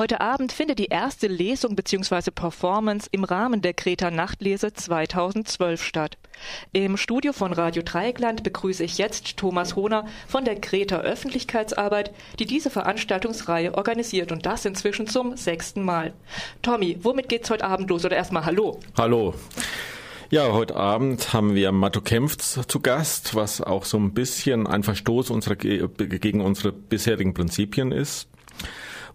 Heute 0.00 0.22
Abend 0.22 0.50
findet 0.50 0.78
die 0.78 0.86
erste 0.86 1.26
Lesung 1.26 1.76
bzw. 1.76 2.30
Performance 2.30 3.06
im 3.12 3.22
Rahmen 3.22 3.60
der 3.60 3.74
Kreta 3.74 4.10
Nachtlese 4.10 4.72
2012 4.72 5.84
statt. 5.84 6.16
Im 6.72 6.96
Studio 6.96 7.34
von 7.34 7.52
Radio 7.52 7.82
Dreieckland 7.82 8.42
begrüße 8.42 8.82
ich 8.82 8.96
jetzt 8.96 9.36
Thomas 9.36 9.76
Hohner 9.76 10.06
von 10.26 10.46
der 10.46 10.58
Kreta 10.58 11.00
Öffentlichkeitsarbeit, 11.00 12.14
die 12.38 12.46
diese 12.46 12.70
Veranstaltungsreihe 12.70 13.74
organisiert 13.74 14.32
und 14.32 14.46
das 14.46 14.64
inzwischen 14.64 15.06
zum 15.06 15.36
sechsten 15.36 15.82
Mal. 15.82 16.14
Tommy, 16.62 16.96
womit 17.02 17.28
geht's 17.28 17.50
heute 17.50 17.66
Abend 17.66 17.90
los? 17.90 18.02
Oder 18.02 18.16
erstmal 18.16 18.46
Hallo. 18.46 18.80
Hallo. 18.96 19.34
Ja, 20.30 20.50
heute 20.50 20.76
Abend 20.76 21.34
haben 21.34 21.54
wir 21.54 21.72
Matto 21.72 22.00
Kempfs 22.00 22.58
zu 22.66 22.80
Gast, 22.80 23.34
was 23.34 23.60
auch 23.60 23.84
so 23.84 23.98
ein 23.98 24.14
bisschen 24.14 24.66
ein 24.66 24.82
Verstoß 24.82 25.28
unserer, 25.28 25.56
gegen 25.56 26.40
unsere 26.40 26.72
bisherigen 26.72 27.34
Prinzipien 27.34 27.92
ist 27.92 28.30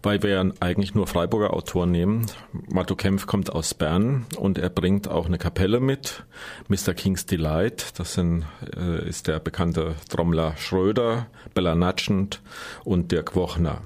weil 0.02 0.22
wir 0.22 0.30
ja 0.30 0.44
eigentlich 0.60 0.94
nur 0.94 1.06
Freiburger 1.06 1.54
Autoren 1.54 1.90
nehmen. 1.90 2.26
Matto 2.68 2.96
Kempf 2.96 3.26
kommt 3.26 3.50
aus 3.50 3.74
Bern 3.74 4.26
und 4.36 4.58
er 4.58 4.70
bringt 4.70 5.08
auch 5.08 5.26
eine 5.26 5.38
Kapelle 5.38 5.80
mit, 5.80 6.24
Mr. 6.68 6.94
King's 6.94 7.26
Delight. 7.26 7.98
Das 7.98 8.14
sind, 8.14 8.44
äh, 8.76 9.08
ist 9.08 9.26
der 9.26 9.40
bekannte 9.40 9.94
Trommler 10.08 10.56
Schröder, 10.56 11.26
Bella 11.54 11.74
Natschend 11.74 12.42
und 12.84 13.12
Dirk 13.12 13.34
Wochner. 13.34 13.80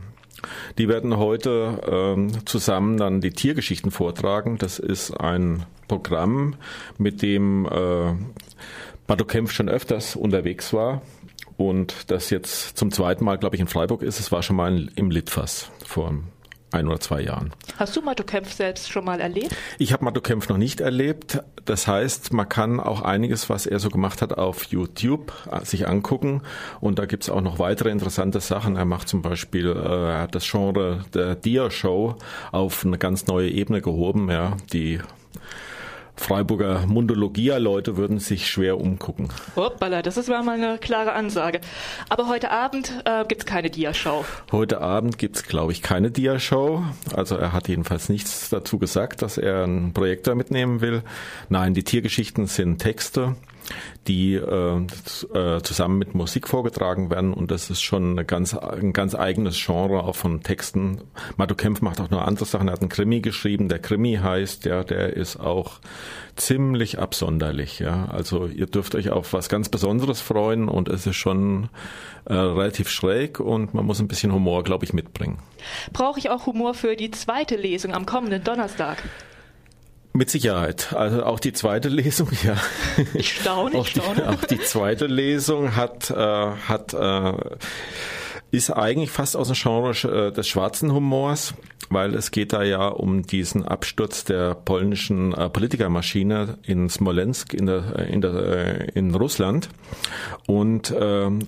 Die 0.78 0.88
werden 0.88 1.16
heute 1.16 1.80
ähm, 1.86 2.46
zusammen 2.46 2.96
dann 2.96 3.20
die 3.20 3.30
Tiergeschichten 3.30 3.90
vortragen. 3.90 4.56
Das 4.58 4.78
ist 4.78 5.12
ein 5.12 5.66
Programm, 5.86 6.56
mit 6.98 7.20
dem 7.20 7.66
äh, 7.66 8.14
Matto 9.06 9.24
Kempf 9.24 9.52
schon 9.52 9.68
öfters 9.68 10.16
unterwegs 10.16 10.72
war 10.72 11.02
und 11.60 12.10
das 12.10 12.30
jetzt 12.30 12.78
zum 12.78 12.90
zweiten 12.90 13.24
Mal, 13.24 13.36
glaube 13.36 13.54
ich, 13.54 13.60
in 13.60 13.68
Freiburg 13.68 14.02
ist. 14.02 14.18
Es 14.18 14.32
war 14.32 14.42
schon 14.42 14.56
mal 14.56 14.88
im 14.96 15.10
Litfass 15.10 15.70
vor 15.86 16.14
ein 16.72 16.86
oder 16.86 17.00
zwei 17.00 17.20
Jahren. 17.20 17.52
Hast 17.76 17.96
du 17.96 18.00
Matto 18.00 18.24
Kempf 18.24 18.52
selbst 18.52 18.90
schon 18.90 19.04
mal 19.04 19.20
erlebt? 19.20 19.54
Ich 19.78 19.92
habe 19.92 20.04
Matto 20.04 20.20
Kempf 20.20 20.48
noch 20.48 20.56
nicht 20.56 20.80
erlebt. 20.80 21.42
Das 21.64 21.86
heißt, 21.86 22.32
man 22.32 22.48
kann 22.48 22.80
auch 22.80 23.02
einiges, 23.02 23.50
was 23.50 23.66
er 23.66 23.78
so 23.78 23.90
gemacht 23.90 24.22
hat, 24.22 24.38
auf 24.38 24.64
YouTube 24.64 25.32
äh, 25.50 25.64
sich 25.64 25.86
angucken. 25.86 26.42
Und 26.80 26.98
da 26.98 27.06
gibt's 27.06 27.28
auch 27.28 27.40
noch 27.40 27.58
weitere 27.58 27.90
interessante 27.90 28.40
Sachen. 28.40 28.76
Er 28.76 28.84
macht 28.84 29.08
zum 29.08 29.20
Beispiel, 29.20 29.66
äh, 29.66 30.12
er 30.12 30.22
hat 30.22 30.34
das 30.34 30.48
Genre 30.48 31.04
der 31.12 31.34
Dia-Show 31.34 32.16
auf 32.52 32.86
eine 32.86 32.98
ganz 32.98 33.26
neue 33.26 33.50
Ebene 33.50 33.82
gehoben, 33.82 34.30
ja, 34.30 34.56
die 34.72 35.00
Freiburger 36.20 36.86
Mundologia-Leute 36.86 37.96
würden 37.96 38.18
sich 38.18 38.48
schwer 38.48 38.78
umgucken. 38.78 39.30
Hoppala, 39.56 40.02
das 40.02 40.18
ist 40.18 40.28
mal 40.28 40.46
eine 40.46 40.76
klare 40.76 41.12
Ansage. 41.12 41.62
Aber 42.10 42.28
heute 42.28 42.50
Abend 42.50 43.02
äh, 43.06 43.24
gibt 43.24 43.40
es 43.40 43.46
keine 43.46 43.70
Diashow. 43.70 44.26
Heute 44.52 44.82
Abend 44.82 45.16
gibt 45.16 45.36
es, 45.36 45.44
glaube 45.44 45.72
ich, 45.72 45.80
keine 45.80 46.10
Diashow. 46.10 46.84
Also 47.14 47.36
er 47.36 47.54
hat 47.54 47.68
jedenfalls 47.68 48.10
nichts 48.10 48.50
dazu 48.50 48.78
gesagt, 48.78 49.22
dass 49.22 49.38
er 49.38 49.64
einen 49.64 49.94
Projektor 49.94 50.34
mitnehmen 50.34 50.82
will. 50.82 51.02
Nein, 51.48 51.72
die 51.72 51.84
Tiergeschichten 51.84 52.46
sind 52.46 52.78
Texte 52.80 53.34
die 54.06 54.34
äh, 54.34 54.76
äh, 55.34 55.62
zusammen 55.62 55.98
mit 55.98 56.14
Musik 56.14 56.48
vorgetragen 56.48 57.10
werden 57.10 57.32
und 57.32 57.50
das 57.50 57.70
ist 57.70 57.82
schon 57.82 58.12
eine 58.12 58.24
ganz, 58.24 58.54
ein 58.54 58.92
ganz 58.92 59.14
eigenes 59.14 59.62
Genre 59.64 60.04
auch 60.04 60.16
von 60.16 60.42
Texten. 60.42 61.02
Matto 61.36 61.54
Kempf 61.54 61.80
macht 61.80 62.00
auch 62.00 62.10
noch 62.10 62.22
andere 62.22 62.44
Sachen. 62.44 62.68
Er 62.68 62.72
hat 62.72 62.80
einen 62.80 62.88
Krimi 62.88 63.20
geschrieben, 63.20 63.68
der 63.68 63.78
Krimi 63.78 64.18
heißt, 64.22 64.64
ja, 64.64 64.84
der 64.84 65.14
ist 65.14 65.38
auch 65.38 65.80
ziemlich 66.36 66.98
absonderlich. 66.98 67.78
Ja, 67.78 68.06
also 68.06 68.46
ihr 68.46 68.66
dürft 68.66 68.94
euch 68.94 69.10
auf 69.10 69.32
was 69.32 69.48
ganz 69.48 69.68
Besonderes 69.68 70.20
freuen 70.20 70.68
und 70.68 70.88
es 70.88 71.06
ist 71.06 71.16
schon 71.16 71.68
äh, 72.24 72.34
relativ 72.34 72.88
schräg 72.88 73.40
und 73.40 73.74
man 73.74 73.84
muss 73.84 74.00
ein 74.00 74.08
bisschen 74.08 74.32
Humor, 74.32 74.64
glaube 74.64 74.84
ich, 74.84 74.92
mitbringen. 74.92 75.38
Brauche 75.92 76.18
ich 76.18 76.30
auch 76.30 76.46
Humor 76.46 76.74
für 76.74 76.96
die 76.96 77.10
zweite 77.10 77.56
Lesung 77.56 77.94
am 77.94 78.06
kommenden 78.06 78.42
Donnerstag? 78.42 79.02
Mit 80.12 80.28
Sicherheit. 80.28 80.92
Also 80.92 81.24
auch 81.24 81.38
die 81.40 81.52
zweite 81.52 81.88
Lesung, 82.00 82.28
ja. 82.42 82.56
Ich 83.14 83.32
staune, 83.40 83.78
ich 83.78 83.88
staune. 83.88 84.14
Die, 84.16 84.22
auch 84.22 84.44
die 84.44 84.60
zweite 84.60 85.06
Lesung 85.06 85.76
hat, 85.76 86.10
äh, 86.10 86.14
hat 86.14 86.94
äh, 86.94 87.32
ist 88.50 88.70
eigentlich 88.70 89.10
fast 89.10 89.36
aus 89.36 89.48
dem 89.48 89.56
Genre 89.56 89.90
äh, 90.28 90.32
des 90.32 90.48
schwarzen 90.48 90.92
Humors, 90.92 91.54
weil 91.88 92.14
es 92.14 92.30
geht 92.30 92.52
da 92.52 92.62
ja 92.62 92.88
um 92.88 93.22
diesen 93.22 93.64
Absturz 93.64 94.24
der 94.24 94.54
polnischen 94.54 95.32
äh, 95.32 95.48
Politikermaschine 95.48 96.58
in 96.64 96.88
Smolensk 96.88 97.54
in 97.54 97.66
der 97.66 97.96
äh, 97.96 98.12
in 98.12 98.20
der 98.20 98.96
in 98.96 99.14
Russland 99.14 99.68
und 100.46 100.92
ähm, 100.98 101.40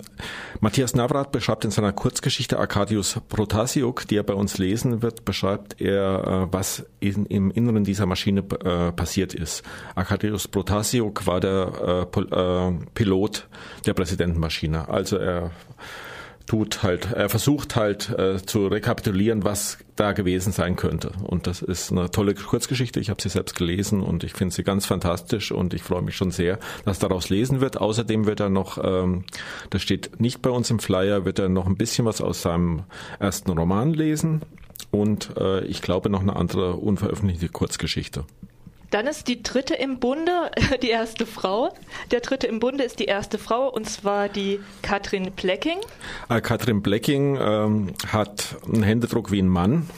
Matthias 0.61 0.95
Navrat 0.95 1.31
beschreibt 1.31 1.65
in 1.65 1.71
seiner 1.71 1.91
Kurzgeschichte 1.91 2.57
Arkadius 2.57 3.19
Protasiuk, 3.27 4.07
die 4.07 4.17
er 4.17 4.23
bei 4.23 4.33
uns 4.33 4.57
lesen 4.57 5.01
wird, 5.01 5.25
beschreibt 5.25 5.81
er, 5.81 6.47
was 6.51 6.85
in, 7.01 7.25
im 7.25 7.51
Inneren 7.51 7.83
dieser 7.83 8.05
Maschine 8.05 8.45
äh, 8.63 8.93
passiert 8.93 9.33
ist. 9.33 9.63
Arkadius 9.95 10.47
Protasiuk 10.47 11.27
war 11.27 11.41
der 11.41 12.07
äh, 12.13 12.85
Pilot 12.93 13.47
der 13.85 13.93
Präsidentenmaschine, 13.93 14.87
also 14.87 15.17
er 15.17 15.51
tut 16.45 16.83
halt, 16.83 17.11
er 17.11 17.29
versucht 17.29 17.75
halt 17.75 18.09
äh, 18.09 18.41
zu 18.43 18.67
rekapitulieren, 18.67 19.43
was 19.43 19.77
da 19.95 20.11
gewesen 20.11 20.51
sein 20.51 20.75
könnte. 20.75 21.11
Und 21.23 21.47
das 21.47 21.61
ist 21.61 21.91
eine 21.91 22.11
tolle 22.11 22.33
Kurzgeschichte. 22.33 22.99
Ich 22.99 23.09
habe 23.09 23.21
sie 23.21 23.29
selbst 23.29 23.55
gelesen 23.55 24.01
und 24.01 24.23
ich 24.23 24.33
finde 24.33 24.53
sie 24.53 24.63
ganz 24.63 24.85
fantastisch 24.85 25.51
und 25.51 25.73
ich 25.73 25.83
freue 25.83 26.01
mich 26.01 26.15
schon 26.15 26.31
sehr, 26.31 26.59
dass 26.85 26.99
daraus 26.99 27.29
lesen 27.29 27.61
wird. 27.61 27.79
Außerdem 27.79 28.25
wird 28.25 28.39
er 28.39 28.49
noch, 28.49 28.77
ähm, 28.83 29.25
das 29.69 29.81
steht 29.81 30.19
nicht 30.19 30.41
bei 30.41 30.49
uns 30.49 30.69
im 30.69 30.79
Flyer, 30.79 31.25
wird 31.25 31.39
er 31.39 31.49
noch 31.49 31.67
ein 31.67 31.77
bisschen 31.77 32.05
was 32.05 32.21
aus 32.21 32.41
seinem 32.41 32.83
ersten 33.19 33.51
Roman 33.51 33.93
lesen 33.93 34.41
und 34.91 35.37
äh, 35.37 35.63
ich 35.65 35.81
glaube 35.81 36.09
noch 36.09 36.21
eine 36.21 36.35
andere 36.35 36.75
unveröffentlichte 36.75 37.49
Kurzgeschichte. 37.49 38.25
Dann 38.93 39.07
ist 39.07 39.27
die 39.27 39.41
dritte 39.41 39.73
im 39.73 39.97
Bunde 39.97 40.51
die 40.83 40.91
erste 40.91 41.25
Frau. 41.25 41.73
Der 42.11 42.19
dritte 42.19 42.45
im 42.45 42.59
Bunde 42.59 42.83
ist 42.83 42.99
die 42.99 43.05
erste 43.05 43.39
Frau 43.39 43.67
und 43.67 43.89
zwar 43.89 44.29
die 44.29 44.59
Katrin 44.83 45.31
Blecking. 45.31 45.79
Äh, 46.29 46.41
Katrin 46.41 46.83
Blecking 46.83 47.39
ähm, 47.41 47.93
hat 48.07 48.55
einen 48.71 48.83
Händedruck 48.83 49.31
wie 49.31 49.41
ein 49.41 49.47
Mann 49.47 49.89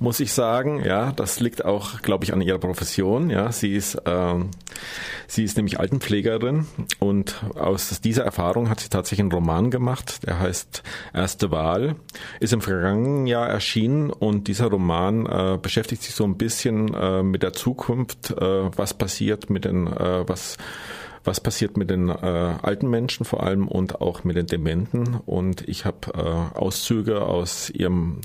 muss 0.00 0.20
ich 0.20 0.32
sagen. 0.32 0.82
Ja, 0.84 1.12
das 1.12 1.40
liegt 1.40 1.64
auch, 1.64 2.02
glaube 2.02 2.24
ich, 2.24 2.32
an 2.32 2.40
ihrer 2.40 2.58
Profession. 2.58 3.30
Ja, 3.30 3.52
sie 3.52 3.74
ist, 3.74 4.00
ähm, 4.06 4.50
sie 5.26 5.44
ist 5.44 5.56
nämlich 5.56 5.80
Altenpflegerin 5.80 6.66
und 6.98 7.44
aus 7.54 8.00
dieser 8.00 8.24
Erfahrung 8.24 8.68
hat 8.68 8.80
sie 8.80 8.88
tatsächlich 8.88 9.20
einen 9.20 9.32
Roman 9.32 9.70
gemacht, 9.70 10.26
der 10.26 10.40
heißt 10.40 10.82
Erste 11.12 11.50
Wahl, 11.50 11.96
ist 12.40 12.52
im 12.52 12.60
vergangenen 12.60 13.26
Jahr 13.26 13.48
erschienen 13.48 14.10
und 14.10 14.48
dieser 14.48 14.66
Roman 14.66 15.26
äh, 15.26 15.58
beschäftigt 15.60 16.02
sich 16.02 16.14
so 16.14 16.24
ein 16.24 16.36
bisschen 16.36 16.92
äh, 16.94 17.22
mit 17.22 17.42
der 17.42 17.52
Zukunft, 17.52 18.30
äh, 18.30 18.76
was 18.76 18.94
passiert 18.94 19.50
mit 19.50 19.64
den, 19.64 19.86
äh, 19.86 20.28
was 20.28 20.56
was 21.24 21.40
passiert 21.40 21.76
mit 21.76 21.90
den 21.90 22.08
äh, 22.08 22.12
alten 22.12 22.88
Menschen 22.88 23.24
vor 23.24 23.42
allem 23.42 23.66
und 23.66 24.00
auch 24.00 24.24
mit 24.24 24.36
den 24.36 24.46
Dementen. 24.46 25.16
Und 25.26 25.66
ich 25.66 25.84
habe 25.84 26.12
äh, 26.14 26.58
Auszüge 26.58 27.22
aus 27.22 27.70
ihrem 27.70 28.20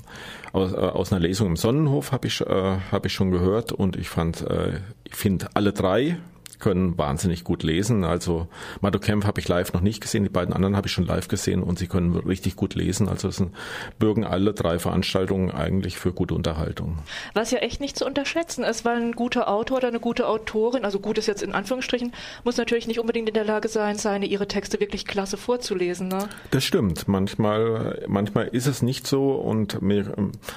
aus, 0.52 0.72
äh, 0.72 0.76
aus 0.76 1.12
einer 1.12 1.20
Lesung 1.20 1.48
im 1.48 1.56
Sonnenhof 1.56 2.12
habe 2.12 2.28
ich 2.28 2.40
äh, 2.42 2.78
habe 2.92 3.06
ich 3.06 3.14
schon 3.14 3.30
gehört 3.30 3.72
und 3.72 3.96
ich 3.96 4.08
fand 4.08 4.42
äh, 4.42 4.80
ich 5.04 5.14
finde 5.14 5.48
alle 5.54 5.72
drei 5.72 6.18
können 6.60 6.96
wahnsinnig 6.98 7.44
gut 7.44 7.62
lesen. 7.62 8.04
Also 8.04 8.48
Mado 8.80 8.98
Kempf 8.98 9.26
habe 9.26 9.40
ich 9.40 9.48
live 9.48 9.72
noch 9.72 9.80
nicht 9.80 10.00
gesehen, 10.00 10.24
die 10.24 10.30
beiden 10.30 10.54
anderen 10.54 10.76
habe 10.76 10.86
ich 10.86 10.92
schon 10.92 11.06
live 11.06 11.28
gesehen 11.28 11.62
und 11.62 11.78
sie 11.78 11.86
können 11.86 12.14
richtig 12.14 12.56
gut 12.56 12.74
lesen. 12.74 13.08
Also 13.08 13.28
es 13.28 13.36
sind, 13.36 13.52
bürgen 13.98 14.24
alle 14.24 14.52
drei 14.52 14.78
Veranstaltungen 14.78 15.50
eigentlich 15.50 15.98
für 15.98 16.12
gute 16.12 16.34
Unterhaltung. 16.34 16.98
Was 17.34 17.50
ja 17.50 17.58
echt 17.58 17.80
nicht 17.80 17.96
zu 17.96 18.06
unterschätzen 18.06 18.64
ist, 18.64 18.84
weil 18.84 19.00
ein 19.00 19.12
guter 19.12 19.48
Autor 19.48 19.78
oder 19.78 19.88
eine 19.88 20.00
gute 20.00 20.28
Autorin, 20.28 20.84
also 20.84 21.00
gut 21.00 21.18
ist 21.18 21.26
jetzt 21.26 21.42
in 21.42 21.52
Anführungsstrichen, 21.52 22.12
muss 22.44 22.56
natürlich 22.56 22.86
nicht 22.86 23.00
unbedingt 23.00 23.28
in 23.28 23.34
der 23.34 23.44
Lage 23.44 23.68
sein, 23.68 23.96
seine 23.96 24.26
ihre 24.26 24.46
Texte 24.46 24.80
wirklich 24.80 25.06
klasse 25.06 25.36
vorzulesen. 25.36 26.08
Ne? 26.08 26.28
Das 26.50 26.64
stimmt. 26.64 27.08
Manchmal, 27.08 28.04
manchmal 28.06 28.48
ist 28.48 28.66
es 28.66 28.82
nicht 28.82 29.06
so 29.06 29.32
und 29.32 29.78
wir, 29.80 30.14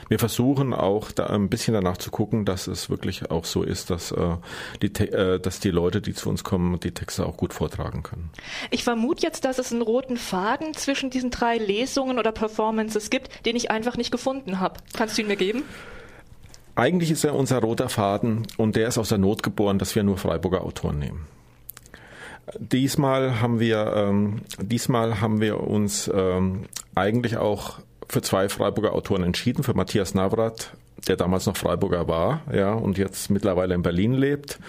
wir 0.10 0.20
versuchen 0.20 0.74
auch 0.74 1.12
da 1.12 1.28
ein 1.28 1.50
bisschen 1.50 1.74
danach 1.74 1.98
zu 1.98 2.12
gucken, 2.12 2.46
dass 2.46 2.68
es 2.68 2.90
wirklich 2.90 3.32
auch 3.32 3.46
so 3.46 3.64
ist, 3.64 3.90
dass, 3.90 4.12
äh, 4.12 4.38
die, 4.82 4.88
äh, 4.88 5.40
dass 5.40 5.60
die 5.60 5.72
Leute 5.72 5.93
Leute, 5.94 6.02
die 6.02 6.14
zu 6.14 6.30
uns 6.30 6.44
kommen, 6.44 6.80
die 6.80 6.92
Texte 6.92 7.26
auch 7.26 7.38
gut 7.38 7.54
vortragen 7.54 8.02
können. 8.02 8.30
Ich 8.72 8.84
vermute 8.84 9.22
jetzt, 9.22 9.46
dass 9.46 9.60
es 9.60 9.72
einen 9.72 9.84
roten 9.84 10.18
Faden 10.18 10.74
zwischen 10.74 11.10
diesen 11.10 11.30
drei 11.30 11.58
Lesungen 11.58 12.18
oder 12.18 12.32
Performances 12.32 13.10
gibt, 13.10 13.46
den 13.46 13.56
ich 13.56 13.70
einfach 13.70 13.96
nicht 13.96 14.12
gefunden 14.12 14.60
habe. 14.60 14.80
Kannst 14.98 15.18
du 15.18 15.22
ihn 15.22 15.28
mir 15.28 15.36
geben? 15.36 15.64
Eigentlich 16.76 17.12
ist 17.12 17.24
er 17.24 17.36
unser 17.36 17.60
roter 17.60 17.90
Faden 17.90 18.48
und 18.58 18.76
der 18.76 18.88
ist 18.88 18.98
aus 18.98 19.10
der 19.10 19.20
Not 19.20 19.44
geboren, 19.44 19.78
dass 19.78 19.94
wir 19.94 20.02
nur 20.02 20.18
Freiburger 20.18 20.64
Autoren 20.64 20.98
nehmen. 20.98 21.28
Diesmal 22.58 23.40
haben 23.40 23.60
wir, 23.60 23.94
ähm, 23.96 24.42
diesmal 24.60 25.22
haben 25.22 25.40
wir 25.40 25.62
uns 25.62 26.10
ähm, 26.14 26.64
eigentlich 26.96 27.38
auch 27.38 27.80
für 28.10 28.22
zwei 28.22 28.50
Freiburger 28.50 28.94
Autoren 28.94 29.24
entschieden, 29.24 29.64
für 29.64 29.76
Matthias 29.76 30.14
Navrat, 30.14 30.72
der 31.08 31.16
damals 31.16 31.46
noch 31.46 31.56
Freiburger 31.56 32.08
war, 32.08 32.42
ja, 32.52 32.74
und 32.74 32.98
jetzt 32.98 33.30
mittlerweile 33.30 33.76
in 33.76 33.84
Berlin 33.84 34.14
lebt 34.14 34.60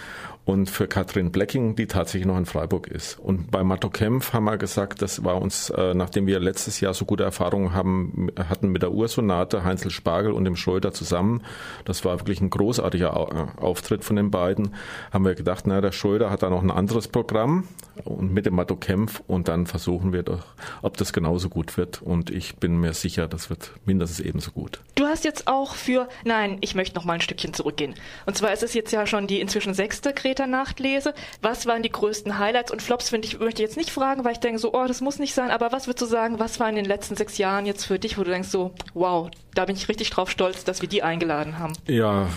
und 0.45 0.69
für 0.69 0.87
Katrin 0.87 1.33
Blecking, 1.33 1.75
die 1.75 1.87
tatsächlich 1.87 2.27
noch 2.27 2.37
in 2.37 2.47
Freiburg 2.47 2.87
ist. 2.89 3.19
Und 3.19 3.51
bei 3.51 3.65
Matto 3.65 3.89
Kempf 3.89 4.33
haben 4.33 4.45
wir 4.45 4.59
gesagt, 4.59 5.01
das 5.01 5.25
war 5.25 5.41
uns, 5.41 5.71
äh, 5.71 5.95
nachdem 5.95 6.27
wir 6.27 6.39
letztes 6.39 6.81
Jahr 6.81 6.93
so 6.93 7.05
gute 7.05 7.25
Erfahrungen 7.25 7.73
haben, 7.73 8.29
hatten 8.37 8.69
mit 8.69 8.83
der 8.83 8.93
Ursonate, 8.93 9.65
Heinzel 9.65 9.91
Spargel 9.91 10.33
und 10.33 10.45
dem 10.45 10.57
Schröder 10.57 10.93
zusammen, 10.93 11.43
das 11.85 12.05
war 12.05 12.21
wirklich 12.21 12.41
ein 12.41 12.51
großartiger 12.51 13.63
Auftritt 13.63 14.05
von 14.05 14.17
den 14.17 14.31
beiden, 14.31 14.75
haben 15.13 15.25
wir 15.25 15.35
gedacht, 15.35 15.67
na, 15.67 15.81
der 15.81 15.93
Schröder 15.93 16.31
hat 16.31 16.43
da 16.43 16.51
noch 16.51 16.63
ein 16.63 16.71
anderes 16.71 17.09
Programm 17.09 17.67
und 18.05 18.33
mit 18.33 18.45
dem 18.45 18.55
Matto 18.55 18.77
Kempf 18.77 19.23
und 19.27 19.49
dann 19.49 19.67
versuchen 19.67 20.13
wir 20.13 20.23
doch, 20.23 20.45
ob 20.83 20.97
das 20.97 21.13
genauso 21.13 21.49
gut 21.49 21.77
wird. 21.77 22.03
Und 22.03 22.31
ich 22.31 22.57
bin 22.57 22.79
mir 22.79 22.93
sicher, 22.93 23.29
das 23.29 23.51
wird 23.51 23.73
mindestens 23.87 24.21
ebenso 24.21 24.51
gut. 24.51 24.81
Du 24.95 25.05
hast 25.05 25.25
jetzt 25.25 25.47
auch 25.47 25.75
für, 25.75 26.09
nein, 26.25 26.59
ich 26.61 26.75
möchte 26.75 26.97
noch 26.97 27.05
mal 27.05 27.15
ein 27.15 27.21
Stückchen 27.21 27.55
zurückgehen. 27.55 27.95
Und 28.27 28.37
zwar 28.37 28.53
ist 28.53 28.63
es 28.63 28.75
jetzt 28.75 28.93
ja 28.93 29.07
schon 29.07 29.27
die 29.27 29.41
inzwischen 29.41 29.75
sechste 29.75 30.13
Kreta 30.35 30.47
Nachtlese. 30.49 31.15
Was 31.43 31.67
waren 31.67 31.83
die 31.83 31.91
größten 31.91 32.39
Highlights 32.39 32.73
und 32.73 32.83
Flops, 32.83 33.11
finde 33.11 33.29
ich, 33.29 33.39
möchte 33.39 33.63
ich 33.63 33.69
jetzt 33.69 33.77
nicht 33.77 33.91
fragen, 33.91 34.25
weil 34.25 34.33
ich 34.33 34.41
denke 34.41 34.59
so, 34.59 34.75
oh, 34.75 34.85
das 34.87 35.01
muss 35.01 35.21
nicht 35.21 35.33
sein, 35.33 35.51
aber 35.51 35.71
was 35.71 35.87
würdest 35.87 36.03
du 36.03 36.07
sagen, 36.07 36.41
was 36.41 36.59
war 36.59 36.69
in 36.69 36.75
den 36.75 36.85
letzten 36.85 37.15
sechs 37.15 37.39
Jahren 37.39 37.67
jetzt 37.67 37.85
für 37.85 38.01
dich, 38.01 38.19
wo 38.19 38.25
du 38.25 38.31
denkst 38.31 38.49
so, 38.49 38.73
wow, 38.95 39.31
da 39.55 39.65
bin 39.65 39.77
ich 39.77 39.89
richtig 39.89 40.11
drauf 40.11 40.31
stolz, 40.31 40.65
dass 40.65 40.83
wir 40.83 40.89
die 40.89 41.05
eingeladen 41.05 41.59
haben? 41.61 41.75
Ja, 41.87 42.29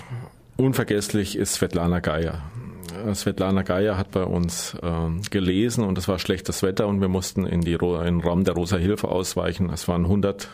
unvergesslich 0.57 1.35
ist 1.35 1.55
Svetlana 1.55 1.99
Geier. 1.99 2.43
Svetlana 3.13 3.63
Geier 3.63 3.97
hat 3.97 4.11
bei 4.11 4.23
uns 4.23 4.75
äh, 4.81 5.29
gelesen 5.29 5.83
und 5.83 5.97
es 5.97 6.07
war 6.07 6.19
schlechtes 6.19 6.61
Wetter 6.61 6.87
und 6.87 7.01
wir 7.01 7.07
mussten 7.07 7.47
in, 7.47 7.61
die, 7.61 7.73
in 7.73 7.79
den 7.79 8.21
Raum 8.21 8.43
der 8.43 8.53
Rosa 8.53 8.77
Hilfe 8.77 9.07
ausweichen. 9.07 9.71
Es 9.71 9.87
waren 9.87 10.03
100 10.03 10.47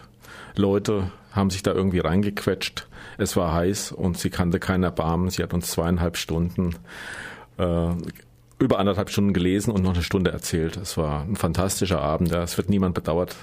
Leute, 0.56 1.12
haben 1.33 1.50
sich 1.50 1.63
da 1.63 1.74
irgendwie 1.74 2.00
reingequetscht. 2.00 2.88
Es 3.18 3.35
war 3.35 3.53
heiß 3.53 3.91
und 3.91 4.18
sie 4.18 4.30
kannte 4.30 4.59
keinen 4.59 4.83
Erbarmen. 4.83 5.30
Sie 5.30 5.44
hat 5.44 5.53
uns 5.53 5.69
zweieinhalb 5.71 6.18
Stunden 6.18 6.75
äh, 7.57 7.89
über 8.59 8.80
anderthalb 8.80 9.09
Stunden 9.09 9.33
gelesen 9.33 9.71
und 9.71 9.83
noch 9.83 9.94
eine 9.94 10.03
Stunde 10.03 10.31
erzählt. 10.31 10.77
Es 10.77 10.95
war 10.97 11.24
ein 11.24 11.35
fantastischer 11.35 12.01
Abend. 12.01 12.31
Es 12.31 12.57
wird 12.57 12.69
niemand 12.69 12.95
bedauert 12.95 13.35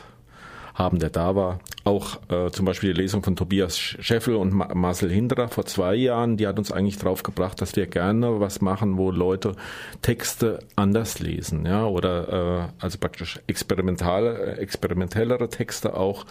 haben, 0.75 0.99
der 0.99 1.11
da 1.11 1.35
war. 1.37 1.59
Auch 1.91 2.21
äh, 2.31 2.53
zum 2.53 2.67
Beispiel 2.67 2.95
die 2.95 3.01
Lesung 3.01 3.25
von 3.25 3.35
Tobias 3.35 3.77
Scheffel 3.77 4.37
und 4.37 4.53
Ma 4.53 4.73
Marcel 4.75 5.11
Hinderer 5.11 5.49
vor 5.49 5.67
zwei 5.67 5.97
Jahren, 5.97 6.37
die 6.37 6.47
hat 6.47 6.57
uns 6.57 6.71
eigentlich 6.71 6.99
drauf 6.99 7.25
gebracht, 7.25 7.61
dass 7.61 7.75
wir 7.75 7.89
gerne 7.89 8.39
was 8.39 8.61
machen, 8.61 8.97
wo 8.97 9.11
Leute 9.11 9.57
Texte 10.01 10.61
anders 10.77 11.19
lesen, 11.19 11.67
ja, 11.67 11.85
oder 11.85 12.69
äh, 12.79 12.85
also 12.85 12.99
praktisch 12.99 13.41
experimentale, 13.49 14.59
experimentellere 14.59 15.49
Texte 15.49 15.97
auch. 15.97 16.27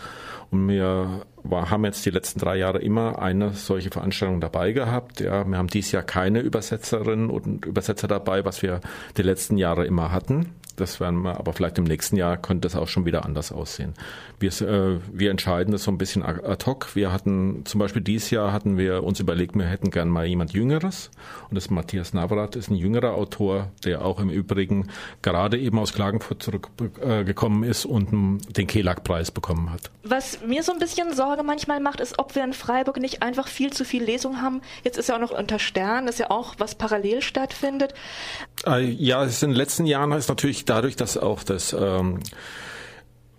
Und 0.50 0.70
wir 0.70 1.26
war, 1.44 1.70
haben 1.70 1.84
jetzt 1.84 2.06
die 2.06 2.10
letzten 2.10 2.40
drei 2.40 2.56
Jahre 2.56 2.80
immer 2.80 3.22
eine 3.22 3.52
solche 3.52 3.90
Veranstaltung 3.92 4.40
dabei 4.40 4.72
gehabt. 4.72 5.20
Ja, 5.20 5.46
wir 5.46 5.58
haben 5.58 5.68
dieses 5.68 5.92
Jahr 5.92 6.04
keine 6.04 6.40
Übersetzerinnen 6.40 7.30
und 7.30 7.66
Übersetzer 7.66 8.08
dabei, 8.08 8.46
was 8.46 8.62
wir 8.62 8.80
die 9.18 9.24
letzten 9.24 9.58
Jahre 9.58 9.86
immer 9.86 10.14
hatten. 10.14 10.54
Das 10.80 11.00
werden 11.00 11.22
wir, 11.22 11.38
aber 11.38 11.54
vielleicht 11.54 11.78
im 11.78 11.84
nächsten 11.84 12.16
Jahr 12.16 12.38
könnte 12.38 12.68
es 12.68 12.76
auch 12.76 12.88
schon 12.88 13.06
wieder 13.06 13.26
anders 13.26 13.52
aussehen. 13.52 13.94
Wir, 14.40 14.50
äh, 14.62 15.00
wir 15.12 15.32
entscheiden 15.32 15.72
das 15.72 15.84
so 15.84 15.92
ein 15.92 15.98
bisschen 15.98 16.24
ad 16.24 16.66
hoc. 16.66 16.96
Wir 16.96 17.12
hatten 17.12 17.66
zum 17.66 17.80
Beispiel 17.80 18.02
dieses 18.02 18.30
Jahr 18.30 18.54
hatten 18.54 18.78
wir 18.78 19.04
uns 19.04 19.20
überlegt, 19.20 19.56
wir 19.56 19.66
hätten 19.66 19.92
gern 19.92 20.10
mal 20.10 20.26
jemand 20.26 20.54
Jüngeres. 20.54 21.12
Und 21.50 21.56
das 21.56 21.70
Matthias 21.70 22.14
Navrat 22.14 22.56
ist 22.56 22.70
ein 22.70 22.76
jüngerer 22.76 23.14
Autor, 23.14 23.72
der 23.84 24.06
auch 24.06 24.20
im 24.20 24.30
Übrigen 24.30 24.88
gerade 25.22 25.58
eben 25.58 25.78
aus 25.80 25.94
Klagenfurt 25.94 26.42
zurückgekommen 26.42 27.64
äh, 27.64 27.70
ist 27.70 27.86
und 27.86 28.10
den 28.56 28.68
Kelag-Preis 28.68 29.32
bekommen 29.32 29.72
hat. 29.72 29.92
Was 30.04 30.42
mir 30.46 30.64
so 30.64 30.72
ein 30.72 30.80
bisschen 30.80 31.14
Sorge 31.14 31.44
manchmal 31.44 31.80
macht, 31.80 32.00
ist, 32.00 32.18
ob 32.20 32.36
wir 32.36 32.44
in 32.44 32.54
Freiburg 32.54 32.98
nicht 32.98 33.22
einfach 33.22 33.48
viel 33.48 33.74
zu 33.74 33.84
viel 33.84 34.04
Lesung 34.04 34.42
haben. 34.42 34.62
Jetzt 34.84 34.98
ist 34.98 35.10
ja 35.10 35.16
auch 35.16 35.20
noch 35.20 35.32
unter 35.32 35.60
Stern, 35.60 36.08
ist 36.08 36.20
ja 36.20 36.32
auch 36.32 36.56
was 36.58 36.76
parallel 36.76 37.22
stattfindet. 37.22 37.94
Äh, 38.70 38.84
ja, 38.92 39.24
in 39.24 39.32
den 39.42 39.52
letzten 39.52 39.86
Jahren 39.86 40.12
ist 40.12 40.30
natürlich 40.30 40.66
dadurch, 40.66 40.96
dass 40.96 41.18
auch 41.18 41.44
das 41.44 41.74
ähm, 41.74 42.20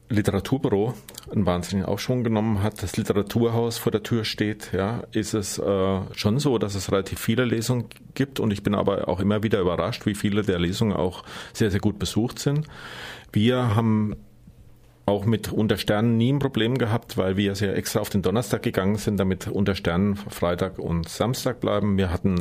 Literaturbüro 0.09 0.94
einen 1.31 1.47
wahnsinnigen 1.47 1.88
Aufschwung 1.88 2.25
genommen 2.25 2.62
hat, 2.62 2.82
das 2.82 2.97
Literaturhaus 2.97 3.79
vor 3.79 3.93
der 3.93 4.03
Tür 4.03 4.25
steht, 4.25 4.73
ja, 4.73 5.05
ist 5.12 5.35
es 5.35 5.59
äh, 5.59 6.00
schon 6.15 6.41
so, 6.41 6.59
dass 6.59 6.75
es 6.75 6.91
relativ 6.91 7.21
viele 7.21 7.44
Lesungen 7.44 7.87
gibt 8.15 8.41
und 8.41 8.53
ich 8.53 8.65
bin 8.65 8.75
aber 8.75 9.09
auch 9.09 9.21
immer 9.21 9.44
wieder 9.44 9.61
überrascht, 9.61 10.06
wie 10.06 10.17
viele 10.17 10.43
der 10.43 10.59
Lesungen 10.59 10.94
auch 10.94 11.23
sehr, 11.53 11.71
sehr 11.71 11.81
gut 11.81 11.99
besucht 12.00 12.41
sind. 12.41 12.67
Wir 13.32 13.77
haben 13.77 14.17
auch 15.11 15.27
mit 15.27 15.53
Untersternen 15.53 16.17
nie 16.17 16.33
ein 16.33 16.39
Problem 16.39 16.79
gehabt, 16.79 17.17
weil 17.17 17.37
wir 17.37 17.55
sehr 17.55 17.77
extra 17.77 18.01
auf 18.01 18.11
den 18.11 18.23
Donnerstag 18.23 18.62
gegangen 18.62 18.97
sind, 18.97 19.19
damit 19.19 19.49
Untersternen 19.49 20.17
Freitag 20.17 20.79
und 20.79 21.09
Samstag 21.09 21.61
bleiben. 21.61 21.99
Wir 21.99 22.11
hatten 22.11 22.37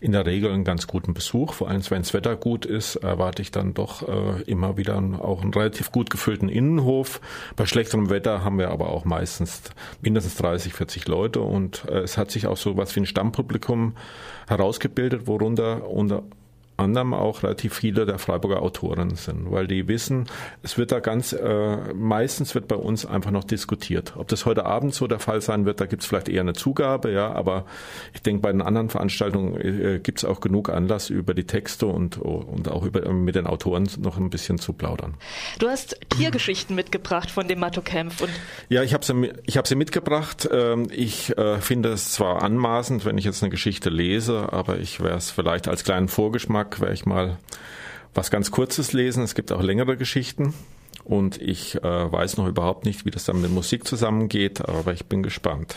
in 0.00 0.12
der 0.12 0.24
Regel 0.24 0.50
einen 0.50 0.64
ganz 0.64 0.86
guten 0.86 1.12
Besuch. 1.12 1.52
Vor 1.52 1.68
allem, 1.68 1.82
wenn 1.90 2.02
das 2.02 2.14
Wetter 2.14 2.34
gut 2.34 2.64
ist, 2.64 2.96
erwarte 2.96 3.42
ich 3.42 3.50
dann 3.50 3.74
doch 3.74 4.08
äh, 4.08 4.42
immer 4.46 4.76
wieder 4.76 4.96
auch 4.96 5.42
einen 5.42 5.52
relativ 5.52 5.92
gut 5.92 6.08
gefüllten 6.08 6.48
Innenhof. 6.48 7.20
Bei 7.54 7.66
schlechterem 7.66 8.08
Wetter 8.08 8.42
haben 8.42 8.58
wir 8.58 8.70
aber 8.70 8.88
auch 8.88 9.04
meistens 9.04 9.62
mindestens 10.00 10.36
30, 10.36 10.72
40 10.72 11.06
Leute 11.06 11.40
und 11.40 11.84
äh, 11.88 11.98
es 11.98 12.16
hat 12.16 12.30
sich 12.30 12.46
auch 12.46 12.56
so 12.56 12.76
was 12.76 12.96
wie 12.96 13.00
ein 13.00 13.06
Stammpublikum 13.06 13.94
herausgebildet, 14.48 15.26
worunter 15.26 15.88
unter 15.88 16.22
anderem 16.80 17.14
auch 17.14 17.42
relativ 17.42 17.74
viele 17.74 18.06
der 18.06 18.18
Freiburger 18.18 18.62
Autoren 18.62 19.16
sind, 19.16 19.50
weil 19.50 19.66
die 19.66 19.88
wissen, 19.88 20.26
es 20.62 20.78
wird 20.78 20.92
da 20.92 21.00
ganz, 21.00 21.32
äh, 21.32 21.76
meistens 21.94 22.54
wird 22.54 22.68
bei 22.68 22.76
uns 22.76 23.06
einfach 23.06 23.30
noch 23.30 23.44
diskutiert. 23.44 24.14
Ob 24.16 24.28
das 24.28 24.46
heute 24.46 24.66
Abend 24.66 24.94
so 24.94 25.06
der 25.06 25.18
Fall 25.18 25.40
sein 25.40 25.66
wird, 25.66 25.80
da 25.80 25.86
gibt 25.86 26.02
es 26.02 26.08
vielleicht 26.08 26.28
eher 26.28 26.42
eine 26.42 26.54
Zugabe, 26.54 27.10
ja, 27.12 27.32
aber 27.32 27.64
ich 28.14 28.22
denke, 28.22 28.42
bei 28.42 28.52
den 28.52 28.62
anderen 28.62 28.90
Veranstaltungen 28.90 29.60
äh, 29.60 30.00
gibt 30.00 30.18
es 30.18 30.24
auch 30.24 30.40
genug 30.40 30.70
Anlass, 30.70 31.10
über 31.10 31.34
die 31.34 31.44
Texte 31.44 31.86
und, 31.86 32.18
und 32.18 32.68
auch 32.68 32.84
über, 32.84 33.10
mit 33.12 33.34
den 33.34 33.46
Autoren 33.46 33.88
noch 33.98 34.16
ein 34.16 34.30
bisschen 34.30 34.58
zu 34.58 34.72
plaudern. 34.72 35.14
Du 35.58 35.68
hast 35.68 35.98
Tiergeschichten 36.10 36.76
mitgebracht 36.76 37.30
von 37.30 37.48
dem 37.48 37.60
Matto 37.60 37.82
Kempf. 37.82 38.22
Und 38.22 38.30
ja, 38.68 38.82
ich 38.82 38.94
habe 38.94 39.04
sie, 39.04 39.32
ich 39.46 39.56
hab 39.56 39.66
sie 39.66 39.74
mitgebracht. 39.74 40.48
Ähm, 40.50 40.88
ich 40.90 41.36
äh, 41.36 41.58
finde 41.60 41.90
es 41.90 42.12
zwar 42.12 42.42
anmaßend, 42.42 43.04
wenn 43.04 43.18
ich 43.18 43.24
jetzt 43.24 43.42
eine 43.42 43.50
Geschichte 43.50 43.90
lese, 43.90 44.52
aber 44.52 44.78
ich 44.78 45.00
wäre 45.00 45.16
es 45.16 45.30
vielleicht 45.30 45.68
als 45.68 45.84
kleinen 45.84 46.08
Vorgeschmack 46.08 46.69
Tag 46.70 46.80
werde 46.80 46.94
ich 46.94 47.04
mal 47.04 47.38
was 48.14 48.30
ganz 48.30 48.50
Kurzes 48.50 48.92
lesen. 48.92 49.24
Es 49.24 49.34
gibt 49.34 49.50
auch 49.50 49.62
längere 49.62 49.96
Geschichten. 49.96 50.54
Und 51.04 51.40
ich 51.40 51.76
äh, 51.82 51.82
weiß 52.12 52.36
noch 52.36 52.46
überhaupt 52.46 52.84
nicht, 52.84 53.04
wie 53.04 53.10
das 53.10 53.24
dann 53.24 53.40
mit 53.40 53.50
Musik 53.50 53.86
zusammengeht, 53.86 54.68
aber 54.68 54.92
ich 54.92 55.06
bin 55.06 55.22
gespannt. 55.22 55.76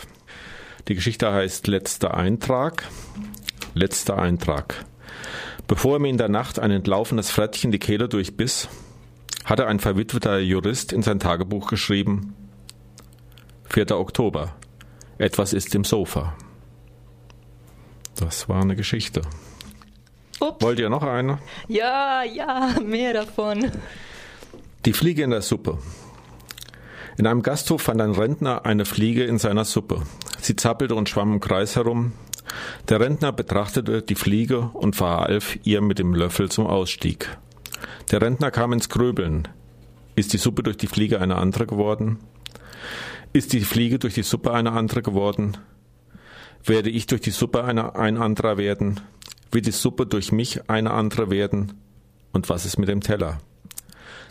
Die 0.87 0.95
Geschichte 0.95 1.31
heißt 1.31 1.67
Letzter 1.67 2.13
Eintrag. 2.15 2.87
Letzter 3.73 4.19
Eintrag. 4.19 4.85
Bevor 5.67 5.97
mir 5.97 6.09
in 6.09 6.17
der 6.17 6.29
Nacht 6.29 6.59
ein 6.59 6.71
entlaufenes 6.71 7.31
Frettchen 7.31 7.71
die 7.71 7.79
Kehle 7.79 8.09
durchbiss, 8.09 8.67
hatte 9.45 9.65
ein 9.65 9.79
verwitweter 9.79 10.37
Jurist 10.39 10.93
in 10.93 11.01
sein 11.01 11.19
Tagebuch 11.19 11.67
geschrieben, 11.67 12.35
4. 13.69 13.97
Oktober. 13.97 14.55
Etwas 15.17 15.53
ist 15.53 15.73
im 15.73 15.85
Sofa. 15.85 16.35
Das 18.15 18.47
war 18.49 18.61
eine 18.61 18.75
Geschichte. 18.75 19.21
Ups. 20.43 20.63
Wollt 20.63 20.79
ihr 20.79 20.89
noch 20.89 21.03
eine? 21.03 21.39
Ja, 21.67 22.23
ja, 22.23 22.75
mehr 22.85 23.13
davon. 23.13 23.71
Die 24.85 24.93
Fliege 24.93 25.23
in 25.23 25.29
der 25.29 25.41
Suppe. 25.41 25.77
In 27.17 27.27
einem 27.27 27.43
Gasthof 27.43 27.83
fand 27.83 28.01
ein 28.01 28.11
Rentner 28.11 28.65
eine 28.65 28.83
Fliege 28.85 29.23
in 29.23 29.37
seiner 29.37 29.63
Suppe. 29.63 30.01
Sie 30.41 30.57
zappelte 30.57 30.95
und 30.95 31.07
schwamm 31.07 31.33
im 31.33 31.39
Kreis 31.39 31.77
herum. 31.77 32.11
Der 32.89 32.99
Rentner 32.99 33.31
betrachtete 33.31 34.01
die 34.01 34.15
Fliege 34.15 34.69
und 34.73 34.97
verhalf 34.97 35.57
ihr 35.63 35.81
mit 35.81 35.99
dem 35.99 36.13
Löffel 36.13 36.51
zum 36.51 36.67
Ausstieg. 36.67 37.37
Der 38.11 38.21
Rentner 38.21 38.51
kam 38.51 38.73
ins 38.73 38.89
Gröbeln. 38.89 39.47
Ist 40.15 40.33
die 40.33 40.37
Suppe 40.37 40.63
durch 40.63 40.77
die 40.77 40.87
Fliege 40.87 41.21
eine 41.21 41.37
andere 41.37 41.65
geworden? 41.65 42.19
Ist 43.31 43.53
die 43.53 43.61
Fliege 43.61 43.97
durch 43.97 44.13
die 44.13 44.23
Suppe 44.23 44.51
eine 44.51 44.73
andere 44.73 45.01
geworden? 45.01 45.57
Werde 46.65 46.89
ich 46.89 47.07
durch 47.07 47.21
die 47.21 47.31
Suppe 47.31 47.63
eine, 47.63 47.95
ein 47.95 48.17
anderer 48.17 48.57
werden? 48.57 48.99
Wird 49.53 49.67
die 49.67 49.71
Suppe 49.71 50.07
durch 50.07 50.31
mich 50.31 50.67
eine 50.67 50.91
andere 50.91 51.29
werden? 51.29 51.73
Und 52.31 52.49
was 52.49 52.65
ist 52.65 52.79
mit 52.79 52.89
dem 52.89 53.01
Teller? 53.01 53.37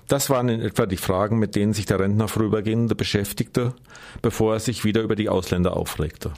Das 0.08 0.30
waren 0.30 0.48
in 0.48 0.60
etwa 0.60 0.84
die 0.84 0.96
Fragen, 0.96 1.38
mit 1.38 1.54
denen 1.54 1.74
sich 1.74 1.86
der 1.86 2.00
Rentner 2.00 2.26
vorübergehende 2.26 2.96
beschäftigte, 2.96 3.72
bevor 4.20 4.54
er 4.54 4.60
sich 4.60 4.84
wieder 4.84 5.00
über 5.00 5.14
die 5.14 5.28
Ausländer 5.28 5.76
aufregte. 5.76 6.32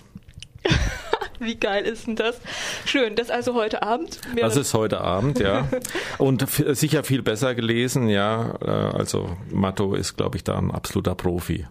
Wie 1.41 1.57
geil 1.57 1.85
ist 1.85 2.07
denn 2.07 2.17
das? 2.17 2.37
Schön, 2.85 3.17
das 3.17 3.31
also 3.31 3.55
heute 3.55 3.83
Abend. 3.83 4.21
Das 4.39 4.57
ist 4.57 4.75
heute 4.75 5.01
Abend, 5.01 5.39
ja. 5.41 5.67
Und 6.19 6.47
sicher 6.49 7.05
viel 7.05 7.23
besser 7.23 7.55
gelesen, 7.55 8.09
ja. 8.09 8.55
Äh, 8.61 8.69
also 8.69 9.35
Matto 9.51 9.95
ist, 9.95 10.17
glaube 10.19 10.37
ich, 10.37 10.45
da 10.45 10.59
ein 10.59 10.71
absoluter 10.71 11.15
Profi. 11.15 11.63